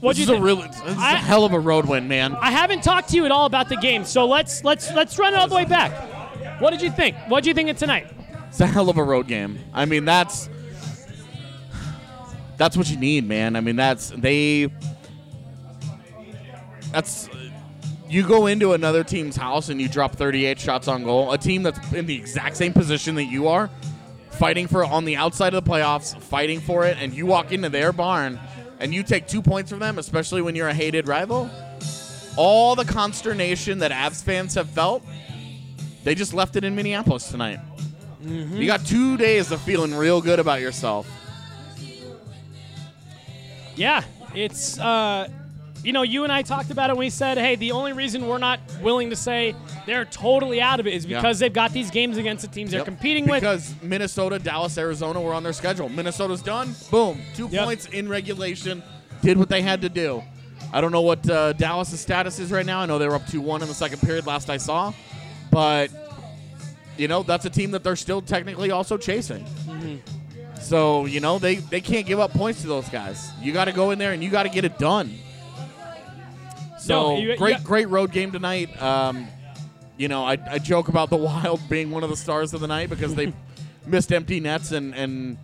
[0.00, 2.34] What'd this you is a really, this is a hell of a road win, man.
[2.40, 5.32] I haven't talked to you at all about the game, so let's let's let's run
[5.34, 5.92] it all the way back.
[6.58, 7.16] What did you think?
[7.28, 8.08] What did you think of tonight?
[8.48, 9.58] It's a hell of a road game.
[9.72, 10.48] I mean, that's
[12.56, 13.56] that's what you need, man.
[13.56, 14.70] I mean, that's they.
[16.92, 17.28] That's
[18.08, 21.32] you go into another team's house and you drop 38 shots on goal.
[21.32, 23.70] A team that's in the exact same position that you are,
[24.30, 27.70] fighting for on the outside of the playoffs, fighting for it, and you walk into
[27.70, 28.38] their barn
[28.80, 31.48] and you take two points from them, especially when you're a hated rival.
[32.36, 35.02] All the consternation that Avs fans have felt,
[36.04, 37.60] they just left it in Minneapolis tonight.
[38.24, 41.08] You got two days of feeling real good about yourself.
[43.74, 44.02] Yeah,
[44.34, 45.28] it's uh,
[45.82, 46.96] you know, you and I talked about it.
[46.96, 50.86] We said, hey, the only reason we're not willing to say they're totally out of
[50.86, 51.18] it is Yeah.
[51.18, 52.86] because they've got these games against the teams they're Yep.
[52.86, 53.40] competing with.
[53.40, 55.88] because Minnesota, Dallas, Arizona were on their schedule.
[55.88, 56.76] Minnesota's done.
[56.90, 57.64] Boom, two Yep.
[57.64, 58.82] points in regulation.
[59.22, 60.22] Did what they had to do.
[60.72, 62.80] I don't know what uh, Dallas' status is right now.
[62.80, 64.92] I know they were up 2-1 in the second period last I saw,
[65.52, 65.90] but
[66.98, 69.44] you know that's a team that they're still technically also chasing.
[69.44, 70.60] Mm-hmm.
[70.60, 73.30] So you know they they can't give up points to those guys.
[73.40, 75.14] You got to go in there and you got to get it done.
[76.80, 78.80] So No, you- great, you- great road game tonight.
[78.82, 79.28] Um,
[79.96, 82.66] you know, I, I joke about the Wild being one of the stars of the
[82.66, 83.32] night because they
[83.86, 85.38] missed empty nets and and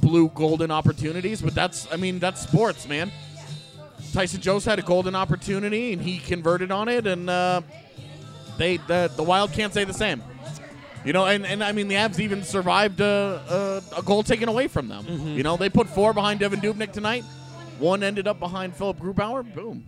[0.00, 1.40] blew golden opportunities.
[1.42, 3.12] But that's, I mean, that's sports, man.
[4.12, 7.60] Tyson Jost had a golden opportunity and he converted on it, and uh,
[8.58, 10.22] they the, the Wild can't say the same.
[11.04, 14.48] You know, and, and I mean, the Avs even survived a, a, a goal taken
[14.48, 15.04] away from them.
[15.04, 15.28] Mm-hmm.
[15.28, 17.24] You know, they put four behind Devan Dubnyk tonight.
[17.80, 19.42] One ended up behind Philipp Grubauer.
[19.52, 19.84] Boom.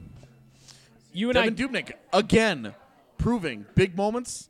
[1.13, 2.75] you and Devin I, Dubnyk again
[3.19, 4.49] proving big moments.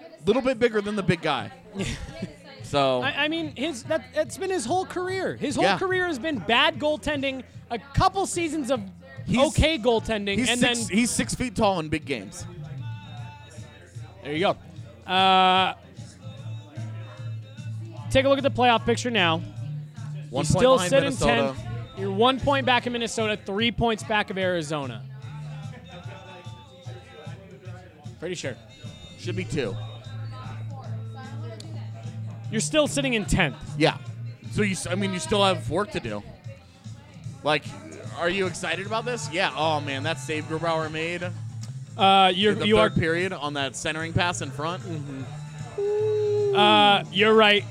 [0.00, 1.52] A little bit bigger than the big guy.
[2.64, 5.36] so I, I mean, his that it's been his whole career.
[5.36, 5.78] His whole Yeah.
[5.78, 8.80] career has been bad goaltending, a couple seasons of
[9.26, 12.44] He's- okay goaltending, and six, then he's six feet tall in big games.
[14.24, 15.10] There you go.
[15.10, 15.74] Uh,
[18.10, 19.42] take a look at the playoff picture now.
[20.30, 21.32] One you still sit Minnesota.
[21.32, 21.98] in 10th.
[21.98, 25.02] You're one point back in Minnesota, three points back of Arizona.
[28.18, 28.56] Pretty sure.
[29.18, 29.76] Should be two.
[32.50, 33.56] You're still sitting in 10th.
[33.76, 33.98] Yeah.
[34.52, 36.22] So you, I mean, you still have work to do.
[37.42, 37.64] Like,
[38.18, 39.30] are you excited about this?
[39.30, 39.52] Yeah.
[39.54, 41.30] Oh man, that save Grubauer made
[41.96, 44.82] Uh, you're, the you are third period on that centering pass in front.
[46.54, 47.64] Uh, you're right.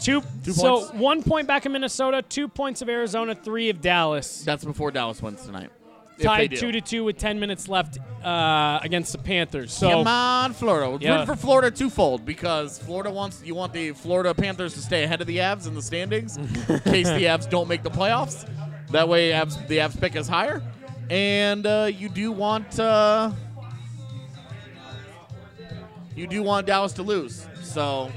[0.00, 0.92] Two, Two so points.
[0.94, 4.42] one point back in Minnesota, two points of Arizona, three of Dallas.
[4.44, 5.70] That's before Dallas wins tonight.
[6.18, 9.72] Tied two to two with ten minutes left uh, against the Panthers.
[9.72, 10.90] So Come on, Florida.
[10.90, 11.12] We're Yeah.
[11.12, 15.22] rooting for Florida twofold because Florida wants you want the Florida Panthers to stay ahead
[15.22, 16.36] of the Avs in the standings
[16.68, 18.46] in case the Avs don't make the playoffs.
[18.90, 20.62] That way, Avs, the Avs pick is higher,
[21.08, 23.30] and uh, you do want uh,
[26.16, 27.46] you do want Dallas to lose.
[27.62, 28.10] So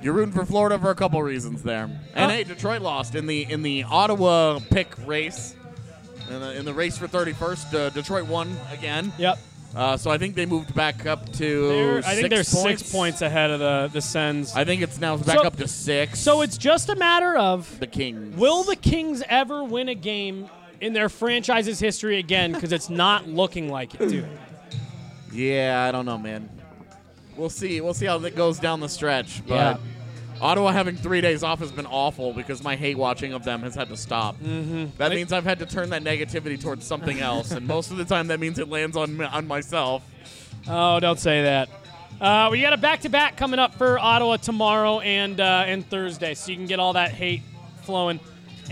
[0.00, 1.84] you're rooting for Florida for a couple reasons there.
[2.14, 5.54] And Uh, hey, Detroit lost in the in the Ottawa pick race.
[6.30, 9.12] In the, in the race for 31st, uh, Detroit won again.
[9.18, 9.38] Yep.
[9.74, 11.68] Uh, so I think they moved back up to.
[11.68, 14.54] They're, I think they're six six points ahead of the the Sens.
[14.54, 16.20] I think it's now back So- up to six.
[16.20, 18.36] So it's just a matter of the Kings.
[18.36, 20.48] will the Kings ever win a game
[20.80, 22.52] in their franchise's history again?
[22.52, 24.28] Because it's not looking like it, dude.
[25.32, 26.48] Yeah, I don't know, man.
[27.36, 27.80] We'll see.
[27.80, 29.46] We'll see how that goes down the stretch.
[29.46, 29.80] But.
[30.40, 33.76] Ottawa having three days off has been awful because my hate watching of them has
[33.76, 34.36] had to stop.
[34.40, 34.86] Mm-hmm.
[34.98, 38.04] That means I've had to turn that negativity towards something else, and most of the
[38.04, 40.02] time that means it lands on on myself.
[40.66, 41.68] Oh, don't say that.
[42.20, 46.50] Uh, we got a back-to-back coming up for Ottawa tomorrow and uh, and Thursday, so
[46.50, 47.42] you can get all that hate
[47.82, 48.18] flowing.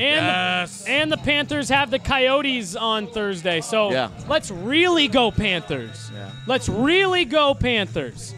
[0.00, 0.84] And Yes.
[0.86, 4.08] and the Panthers have the Coyotes on Thursday, so Yeah.
[4.28, 6.10] let's really go Panthers.
[6.14, 6.30] Yeah.
[6.46, 8.34] Let's really go Panthers.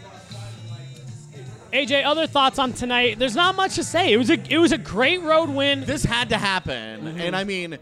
[1.71, 3.17] AJ, other thoughts on tonight?
[3.17, 4.13] There's not much to say.
[4.13, 5.85] It was a it was a great road win.
[5.85, 7.19] This had to happen, Mm-hmm.
[7.19, 7.77] and I mean,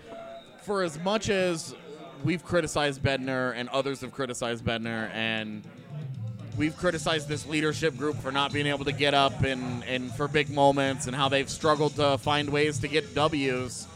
[0.62, 1.76] for as much as
[2.24, 5.64] we've criticized Bednar and others have criticized Bednar and
[6.58, 10.28] we've criticized this leadership group for not being able to get up and, and for
[10.28, 13.88] big moments and how they've struggled to find ways to get W's.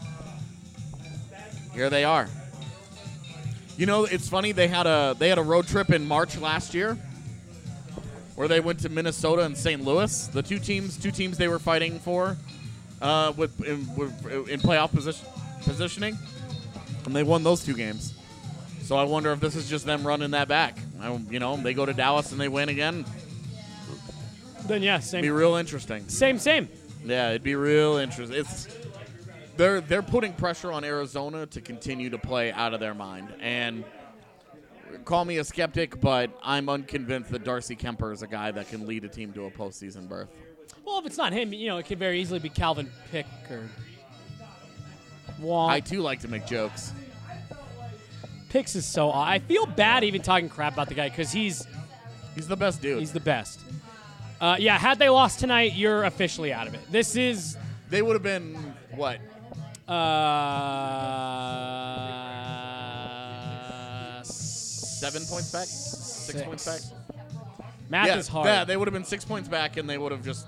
[1.74, 2.28] Here they are.
[3.76, 6.72] You know, it's funny they had a they had a road trip in March last
[6.72, 6.96] year
[8.34, 9.84] where they went to Minnesota and St.
[9.84, 10.26] Louis.
[10.28, 12.38] The two teams two teams they were fighting for
[13.02, 13.80] uh, with in,
[14.48, 15.26] in playoff position
[15.62, 16.16] positioning,
[17.04, 18.15] and they won those two games.
[18.86, 20.78] So I wonder if this is just them running that back.
[21.00, 23.04] I, you know, they go to Dallas and they win again.
[24.68, 26.08] Then yeah, It'd be same real interesting.
[26.08, 26.68] same same.
[27.04, 28.38] Yeah, it'd be real interesting.
[28.38, 28.68] It's
[29.56, 33.34] they're they're putting pressure on Arizona to continue to play out of their mind.
[33.40, 33.82] And
[35.04, 38.86] call me a skeptic, but I'm unconvinced that Darcy Kuemper is a guy that can
[38.86, 40.28] lead a team to a postseason berth.
[40.84, 43.68] Well, if it's not him, you know, it could very easily be Calvin Pick or
[45.40, 45.70] Wong.
[45.70, 46.92] I too like to make jokes.
[48.56, 49.12] Picks is so.
[49.12, 51.66] I feel bad even talking crap about the guy because he's
[52.34, 53.00] He's the best dude.
[53.00, 53.60] he's the best.
[54.40, 56.80] Uh, yeah, had they lost tonight, you're officially out of it.
[56.90, 57.58] This is
[57.90, 58.54] they would have been
[58.92, 59.18] what?
[59.86, 59.92] uh,
[64.22, 65.66] Seven points back?
[65.66, 66.80] Six, points back?
[67.90, 68.46] Math yeah, is hard.
[68.46, 70.46] Yeah, they would have been six points back, and they would have just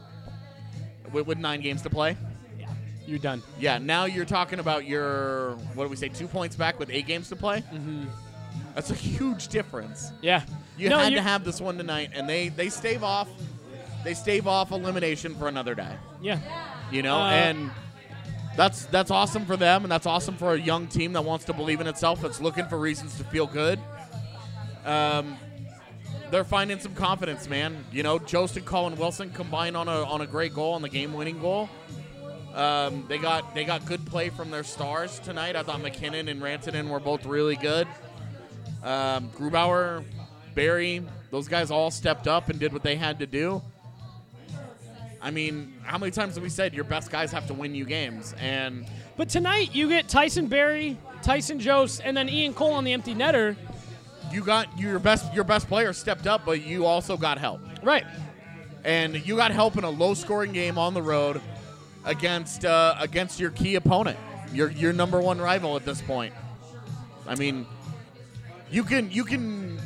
[1.13, 2.17] with, with nine games to play.
[3.09, 3.43] You're done.
[3.59, 6.09] Yeah, now you're talking about your what do we say?
[6.09, 7.63] Two points back with eight games to play.
[7.73, 8.05] Mm-hmm.
[8.75, 10.13] That's a huge difference.
[10.21, 10.43] Yeah.
[10.77, 13.29] You No, had to have this one tonight, and they they stave off
[14.05, 15.93] they stave off elimination for another day.
[16.21, 16.39] Yeah.
[16.93, 17.71] You know, Uh, and
[18.57, 21.53] that's that's awesome for them, and that's awesome for a young team that wants to
[21.53, 23.81] believe in itself, that's looking for reasons to feel good.
[24.85, 25.37] Um,
[26.31, 27.85] they're finding some confidence, man.
[27.91, 30.89] You know, Jost and Colin Wilson combined on a on a great goal on the
[30.89, 31.69] game-winning goal.
[32.55, 35.55] Um, they got they got good play from their stars tonight.
[35.55, 37.87] I thought MacKinnon and Rantanen were both really good.
[38.83, 40.05] Um, Grubauer,
[40.55, 43.63] Barrie, those guys all stepped up and did what they had to do.
[45.21, 47.85] I mean, how many times have we said your best guys have to win you
[47.85, 48.35] games?
[48.39, 48.87] And
[49.17, 53.15] But tonight you get Tyson Barrie, Tyson Jost, and then Ian Cole on the empty
[53.15, 53.57] netter.
[54.33, 57.61] you got your best your best player stepped up, but you also got help.
[57.83, 58.05] Right.
[58.85, 61.41] And you got help in a low scoring game on the road
[62.09, 64.19] against uh, against your key opponent,
[64.53, 66.35] your your number one rival at this point.
[67.27, 67.67] I mean,
[68.71, 69.79] you can you can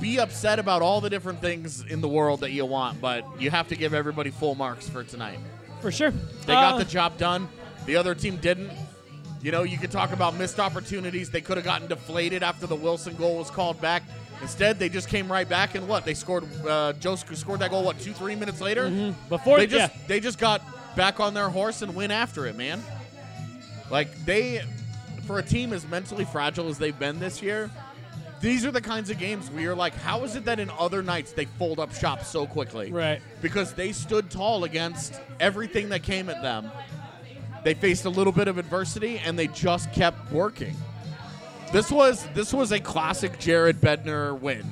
[0.00, 3.50] be upset about all the different things in the world that you want, but you
[3.50, 5.38] have to give everybody full marks for tonight.
[5.80, 6.10] For sure.
[6.10, 7.48] They got Uh, the job done.
[7.86, 8.70] The other team didn't.
[9.42, 11.30] You know, you could talk about missed opportunities.
[11.30, 14.02] They could have gotten deflated after the Wilson goal was called back.
[14.40, 16.04] Instead, they just came right back and what?
[16.04, 16.44] They scored.
[16.64, 17.84] Uh, Joe scored that goal.
[17.84, 18.00] What?
[18.00, 18.88] Two, three minutes later.
[18.88, 19.28] Mm-hmm.
[19.28, 20.00] Before they just yeah.
[20.06, 20.62] they just got
[20.96, 22.82] back on their horse and went after it, man.
[23.90, 24.62] Like they,
[25.26, 27.70] for a team as mentally fragile as they've been this year,
[28.40, 31.02] these are the kinds of games where you're like, how is it that in other
[31.02, 32.92] nights they fold up shop so quickly?
[32.92, 33.20] Right.
[33.42, 36.70] Because they stood tall against everything that came at them.
[37.64, 40.76] They faced a little bit of adversity and they just kept working.
[41.72, 44.64] This was this was a classic Jared Bednar win,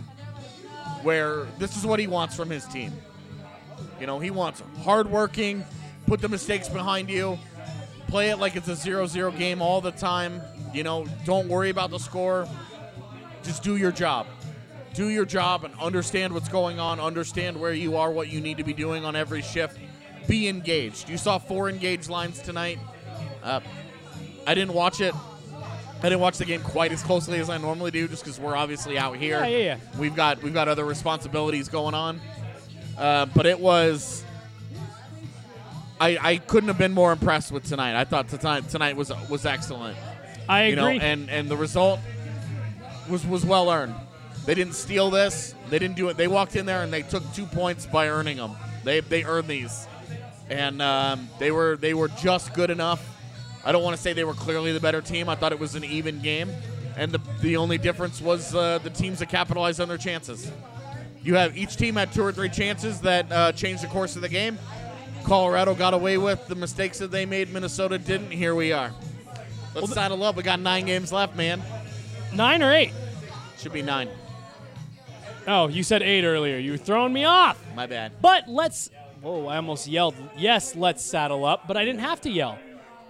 [1.03, 2.93] where this is what he wants from his team.
[4.01, 5.65] You know, he wants hardworking,
[6.07, 7.39] put the mistakes behind you,
[8.09, 10.41] play it like it's a 0-0 game all the time.
[10.73, 12.49] You know, don't worry about the score.
[13.43, 14.27] Just do your job.
[14.95, 18.57] Do your job and understand what's going on, understand where you are, what you need
[18.57, 19.79] to be doing on every shift.
[20.27, 21.09] Be engaged.
[21.09, 22.79] You saw four engaged lines tonight.
[23.43, 23.61] Uh,
[24.47, 25.15] I didn't watch it.
[25.99, 28.57] I didn't watch the game quite as closely as I normally do, just because we're
[28.57, 29.41] obviously out here.
[29.41, 29.79] Yeah, yeah, yeah.
[29.99, 32.21] We've got we've got other responsibilities going on.
[32.99, 34.25] Uh, but it was.
[36.01, 37.99] I, I couldn't have been more impressed with tonight.
[37.99, 39.97] I thought tonight tonight was was excellent.
[40.49, 41.01] I You know, agree.
[41.01, 42.01] and and the result
[43.09, 43.95] was was well earned.
[44.45, 45.55] They didn't steal this.
[45.71, 46.17] They didn't do it.
[46.17, 48.53] They walked in there and they took two points by earning them.
[48.85, 49.87] They they earned these,
[50.51, 53.05] and um, they were they were just good enough.
[53.65, 55.29] I don't want to say they were clearly the better team.
[55.29, 56.51] I thought it was an even game,
[56.97, 60.53] and the the only difference was uh, the teams that capitalized on their chances.
[61.25, 64.23] You have each team had two or three chances that uh, changed the course of
[64.23, 64.59] the game.
[65.27, 67.53] Colorado got away with the mistakes that they made.
[67.53, 68.31] Minnesota didn't.
[68.31, 68.93] Here we are.
[69.75, 70.37] Let's saddle up.
[70.37, 71.61] We got nine games left, man.
[72.33, 72.93] Nine or eight?
[73.59, 74.09] Should be nine.
[75.49, 76.59] Oh, you said eight earlier.
[76.59, 77.61] You were throwing me off.
[77.75, 78.13] My bad.
[78.23, 78.91] But let's.
[79.21, 80.15] Whoa, I almost yelled.
[80.39, 82.57] Yes, let's saddle up, but I didn't have to yell.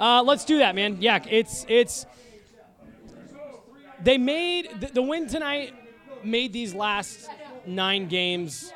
[0.00, 0.96] Uh, let's do that, man.
[1.00, 2.06] Yeah, it's it's.
[4.02, 5.74] They made the, the win tonight.
[6.24, 7.28] Made these last
[7.66, 8.72] nine games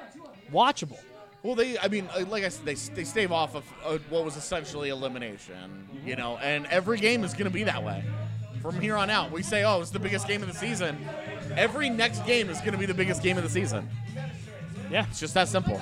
[0.53, 0.99] watchable.
[1.43, 4.25] Well, they, I mean, uh, like I said, they, they stave off of uh, what
[4.25, 8.05] was essentially elimination, you know, and every game is going to be that way.
[8.61, 10.99] From here on out, we say, oh, it's the biggest game of the season.
[11.57, 13.89] Every next game is going to be the biggest game of the season.
[14.91, 15.07] Yeah.
[15.09, 15.81] It's just that simple.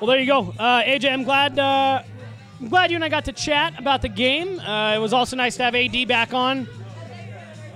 [0.00, 1.10] Well, there you go, uh, AJ.
[1.10, 1.58] I'm glad.
[1.58, 2.02] Uh,
[2.60, 4.60] I'm glad you and I got to chat about the game.
[4.60, 6.68] Uh, it was also nice to have AD back on.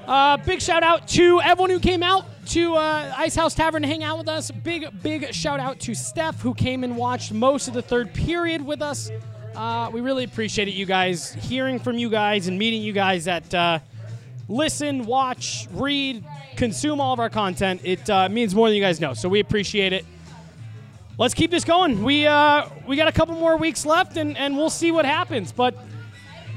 [0.07, 4.03] Uh, big shout out to everyone who came out to uh, Icehouse Tavern to hang
[4.03, 4.51] out with us.
[4.51, 8.65] Big, big shout out to Steph who came and watched most of the third period
[8.65, 9.11] with us.
[9.55, 11.33] Uh, we really appreciate it, you guys.
[11.33, 13.79] Hearing from you guys and meeting you guys that uh,
[14.49, 16.25] listen, watch, read,
[16.57, 17.83] consume all of our content.
[17.85, 19.15] It uh, means more than you guys know.
[19.15, 20.07] So we appreciate it
[21.19, 22.03] let's keep this going.
[22.03, 25.53] We uh, we got a couple more weeks left, and, and we'll see what happens.
[25.53, 25.77] But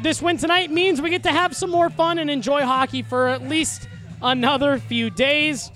[0.01, 3.27] this win tonight means we get to have some more fun and enjoy hockey for
[3.27, 3.89] at least
[4.21, 5.71] another few days.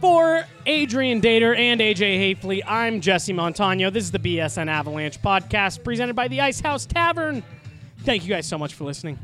[0.00, 3.88] For Adrian Dater and AJ Haefele, I'm Jesse Montano.
[3.88, 7.42] This is the BSN Avalanche podcast presented by the Icehouse Tavern.
[8.00, 9.18] Thank you guys so much for listening.